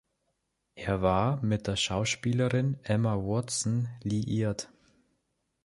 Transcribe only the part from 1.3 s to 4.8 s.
mit der Schauspielerin Emma Watson liiert.